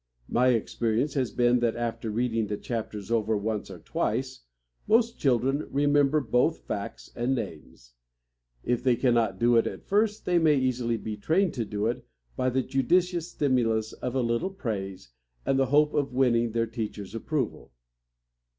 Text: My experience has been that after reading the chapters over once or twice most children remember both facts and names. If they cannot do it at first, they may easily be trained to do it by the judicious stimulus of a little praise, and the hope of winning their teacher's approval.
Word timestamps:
My 0.29 0.47
experience 0.47 1.13
has 1.13 1.29
been 1.29 1.59
that 1.59 1.75
after 1.75 2.09
reading 2.09 2.47
the 2.47 2.57
chapters 2.57 3.11
over 3.11 3.37
once 3.37 3.69
or 3.69 3.77
twice 3.77 4.41
most 4.87 5.19
children 5.19 5.67
remember 5.69 6.19
both 6.21 6.65
facts 6.65 7.11
and 7.15 7.35
names. 7.35 7.93
If 8.63 8.81
they 8.81 8.95
cannot 8.95 9.37
do 9.37 9.57
it 9.57 9.67
at 9.67 9.85
first, 9.85 10.25
they 10.25 10.39
may 10.39 10.55
easily 10.57 10.97
be 10.97 11.17
trained 11.17 11.53
to 11.53 11.65
do 11.65 11.85
it 11.85 12.03
by 12.35 12.49
the 12.49 12.63
judicious 12.63 13.29
stimulus 13.29 13.93
of 13.93 14.15
a 14.15 14.21
little 14.23 14.49
praise, 14.49 15.09
and 15.45 15.59
the 15.59 15.67
hope 15.67 15.93
of 15.93 16.13
winning 16.15 16.49
their 16.53 16.65
teacher's 16.65 17.13
approval. 17.13 17.71